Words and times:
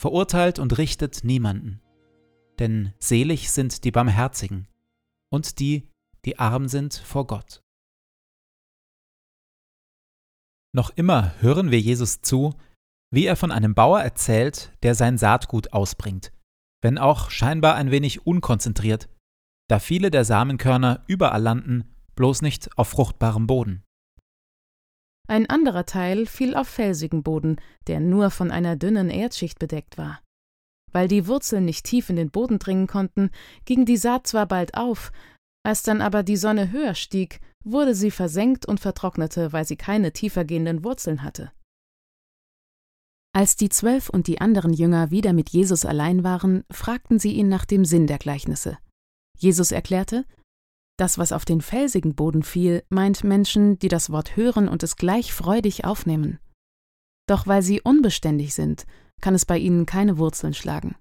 verurteilt 0.00 0.58
und 0.58 0.78
richtet 0.78 1.24
niemanden. 1.24 1.82
Denn 2.58 2.94
selig 2.98 3.50
sind 3.50 3.84
die 3.84 3.90
Barmherzigen 3.90 4.66
und 5.30 5.58
die, 5.60 5.90
die 6.24 6.38
arm 6.38 6.68
sind 6.68 6.94
vor 6.94 7.26
Gott. 7.26 7.62
Noch 10.74 10.88
immer 10.96 11.34
hören 11.40 11.70
wir 11.70 11.80
Jesus 11.80 12.22
zu, 12.22 12.54
wie 13.12 13.26
er 13.26 13.36
von 13.36 13.52
einem 13.52 13.74
Bauer 13.74 14.00
erzählt, 14.00 14.72
der 14.82 14.94
sein 14.94 15.18
Saatgut 15.18 15.74
ausbringt, 15.74 16.32
wenn 16.80 16.96
auch 16.96 17.30
scheinbar 17.30 17.74
ein 17.74 17.90
wenig 17.90 18.26
unkonzentriert, 18.26 19.10
da 19.68 19.80
viele 19.80 20.10
der 20.10 20.24
Samenkörner 20.24 21.04
überall 21.08 21.42
landen, 21.42 21.94
bloß 22.14 22.40
nicht 22.40 22.78
auf 22.78 22.88
fruchtbarem 22.88 23.46
Boden. 23.46 23.82
Ein 25.28 25.48
anderer 25.48 25.86
Teil 25.86 26.26
fiel 26.26 26.54
auf 26.54 26.68
felsigen 26.68 27.22
Boden, 27.22 27.56
der 27.86 28.00
nur 28.00 28.30
von 28.30 28.50
einer 28.50 28.76
dünnen 28.76 29.10
Erdschicht 29.10 29.58
bedeckt 29.58 29.96
war. 29.96 30.20
Weil 30.92 31.06
die 31.06 31.26
Wurzeln 31.26 31.64
nicht 31.64 31.84
tief 31.84 32.10
in 32.10 32.16
den 32.16 32.30
Boden 32.30 32.58
dringen 32.58 32.86
konnten, 32.86 33.30
ging 33.64 33.84
die 33.84 33.96
Saat 33.96 34.26
zwar 34.26 34.46
bald 34.46 34.74
auf, 34.74 35.12
als 35.62 35.82
dann 35.82 36.00
aber 36.00 36.22
die 36.22 36.36
Sonne 36.36 36.72
höher 36.72 36.94
stieg, 36.94 37.40
wurde 37.64 37.94
sie 37.94 38.10
versenkt 38.10 38.66
und 38.66 38.80
vertrocknete, 38.80 39.52
weil 39.52 39.64
sie 39.64 39.76
keine 39.76 40.12
tiefer 40.12 40.44
gehenden 40.44 40.84
Wurzeln 40.84 41.22
hatte. 41.22 41.52
Als 43.32 43.54
die 43.54 43.68
Zwölf 43.68 44.08
und 44.08 44.26
die 44.26 44.40
anderen 44.40 44.72
Jünger 44.72 45.10
wieder 45.10 45.32
mit 45.32 45.50
Jesus 45.50 45.84
allein 45.84 46.24
waren, 46.24 46.64
fragten 46.70 47.20
sie 47.20 47.32
ihn 47.32 47.48
nach 47.48 47.64
dem 47.64 47.84
Sinn 47.84 48.08
der 48.08 48.18
Gleichnisse. 48.18 48.78
Jesus 49.38 49.70
erklärte, 49.70 50.24
das, 51.00 51.18
was 51.18 51.32
auf 51.32 51.44
den 51.44 51.60
felsigen 51.60 52.14
Boden 52.14 52.42
fiel, 52.42 52.84
meint 52.88 53.24
Menschen, 53.24 53.78
die 53.78 53.88
das 53.88 54.10
Wort 54.10 54.36
hören 54.36 54.68
und 54.68 54.82
es 54.82 54.96
gleich 54.96 55.32
freudig 55.32 55.84
aufnehmen. 55.84 56.38
Doch 57.26 57.46
weil 57.46 57.62
sie 57.62 57.80
unbeständig 57.80 58.54
sind, 58.54 58.86
kann 59.20 59.34
es 59.34 59.46
bei 59.46 59.58
ihnen 59.58 59.86
keine 59.86 60.18
Wurzeln 60.18 60.54
schlagen. 60.54 60.96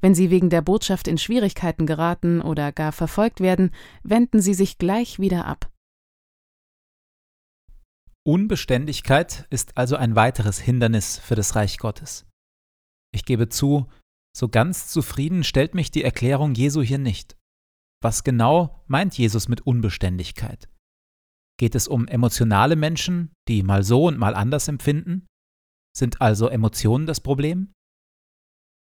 Wenn 0.00 0.14
sie 0.14 0.30
wegen 0.30 0.50
der 0.50 0.62
Botschaft 0.62 1.06
in 1.06 1.18
Schwierigkeiten 1.18 1.86
geraten 1.86 2.40
oder 2.40 2.72
gar 2.72 2.92
verfolgt 2.92 3.40
werden, 3.40 3.70
wenden 4.02 4.40
sie 4.40 4.54
sich 4.54 4.78
gleich 4.78 5.18
wieder 5.18 5.46
ab. 5.46 5.70
Unbeständigkeit 8.24 9.46
ist 9.50 9.76
also 9.76 9.96
ein 9.96 10.16
weiteres 10.16 10.58
Hindernis 10.58 11.18
für 11.18 11.34
das 11.34 11.54
Reich 11.54 11.78
Gottes. 11.78 12.26
Ich 13.12 13.24
gebe 13.24 13.48
zu, 13.48 13.88
so 14.36 14.48
ganz 14.48 14.88
zufrieden 14.88 15.44
stellt 15.44 15.74
mich 15.74 15.90
die 15.90 16.04
Erklärung 16.04 16.54
Jesu 16.54 16.82
hier 16.82 16.98
nicht. 16.98 17.36
Was 18.02 18.24
genau 18.24 18.82
meint 18.88 19.16
Jesus 19.16 19.48
mit 19.48 19.60
Unbeständigkeit? 19.60 20.68
Geht 21.58 21.76
es 21.76 21.86
um 21.86 22.08
emotionale 22.08 22.74
Menschen, 22.74 23.32
die 23.48 23.62
mal 23.62 23.84
so 23.84 24.08
und 24.08 24.18
mal 24.18 24.34
anders 24.34 24.66
empfinden? 24.66 25.26
Sind 25.96 26.20
also 26.20 26.48
Emotionen 26.48 27.06
das 27.06 27.20
Problem? 27.20 27.72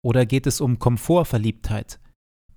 Oder 0.04 0.26
geht 0.26 0.48
es 0.48 0.60
um 0.60 0.80
Komfortverliebtheit, 0.80 2.00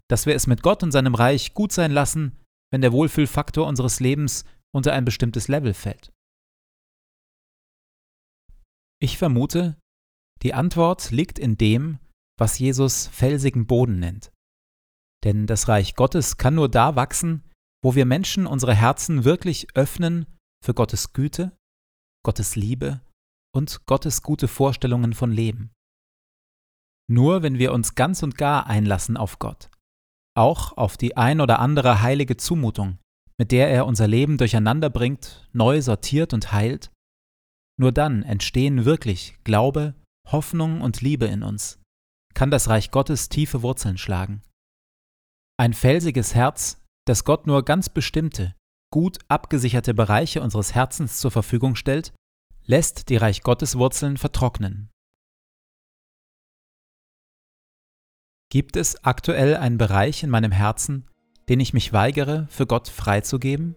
dass 0.09 0.25
wir 0.25 0.35
es 0.35 0.47
mit 0.47 0.63
Gott 0.63 0.83
und 0.83 0.93
seinem 0.93 1.15
Reich 1.15 1.53
gut 1.53 1.73
sein 1.73 1.93
lassen, 1.93 2.41
wenn 2.73 2.81
der 2.81 2.93
Wohlfühlfaktor 2.93 3.67
unseres 3.67 4.01
Lebens 4.01 4.47
unter 4.75 4.95
ein 4.95 5.05
bestimmtes 5.05 5.49
Level 5.49 5.75
fällt? 5.75 6.13
Ich 9.03 9.19
vermute, 9.19 9.77
die 10.43 10.55
Antwort 10.55 11.11
liegt 11.11 11.39
in 11.39 11.59
dem, 11.59 11.99
was 12.39 12.59
Jesus 12.59 13.09
felsigen 13.09 13.67
Boden 13.67 13.99
nennt. 13.99 14.34
Denn 15.25 15.47
das 15.47 15.69
Reich 15.69 15.95
Gottes 15.95 16.37
kann 16.37 16.55
nur 16.55 16.69
da 16.69 16.97
wachsen, 16.97 17.51
wo 17.83 17.95
wir 17.95 18.05
Menschen 18.05 18.47
unsere 18.47 18.75
Herzen 18.75 19.25
wirklich 19.25 19.69
öffnen 19.75 20.27
für 20.63 20.75
Gottes 20.75 21.13
Güte, 21.13 21.57
Gottes 22.25 22.57
Liebe 22.57 23.01
und 23.55 23.87
Gottes 23.87 24.23
gute 24.23 24.49
Vorstellungen 24.49 25.15
von 25.15 25.33
Leben. 25.33 25.73
Nur 27.11 27.43
wenn 27.43 27.59
wir 27.59 27.73
uns 27.73 27.95
ganz 27.95 28.23
und 28.23 28.39
gar 28.39 28.67
einlassen 28.67 29.17
auf 29.17 29.39
Gott, 29.39 29.71
auch 30.37 30.77
auf 30.77 30.97
die 30.97 31.17
ein 31.17 31.41
oder 31.41 31.59
andere 31.59 32.01
heilige 32.03 32.37
Zumutung, 32.37 32.99
mit 33.39 33.53
der 33.53 33.71
er 33.71 33.87
unser 33.87 34.07
Leben 34.07 34.39
durcheinander 34.39 34.91
bringt, 34.91 35.49
neu 35.53 35.83
sortiert 35.83 36.33
und 36.33 36.53
heilt, 36.53 36.91
nur 37.79 37.93
dann 37.93 38.23
entstehen 38.23 38.85
wirklich 38.85 39.37
Glaube, 39.45 39.95
Hoffnung 40.31 40.81
und 40.81 41.03
Liebe 41.03 41.27
in 41.27 41.43
uns, 41.43 41.81
kann 42.33 42.51
das 42.51 42.69
Reich 42.69 42.91
Gottes 42.91 43.29
tiefe 43.29 43.63
Wurzeln 43.63 43.99
schlagen. 43.99 44.43
Ein 45.57 45.73
felsiges 45.73 46.35
Herz, 46.35 46.83
das 47.07 47.25
Gott 47.25 47.47
nur 47.47 47.65
ganz 47.65 47.89
bestimmte, 47.89 48.57
gut 48.91 49.19
abgesicherte 49.29 49.95
Bereiche 49.95 50.43
unseres 50.43 50.75
Herzens 50.75 51.19
zur 51.19 51.31
Verfügung 51.31 51.77
stellt, 51.77 52.13
lässt 52.65 53.09
die 53.09 53.17
Reich 53.17 53.43
Gottes 53.43 53.79
Wurzeln 53.79 54.17
vertrocknen. 54.17 54.91
Gibt 58.51 58.75
es 58.77 59.05
aktuell 59.05 59.57
einen 59.57 59.79
Bereich 59.79 60.25
in 60.25 60.31
meinem 60.31 60.53
Herzen, 60.53 61.09
den 61.49 61.61
ich 61.61 61.73
mich 61.73 61.93
weigere, 61.93 62.49
für 62.49 62.67
Gott 62.67 62.89
freizugeben? 62.89 63.77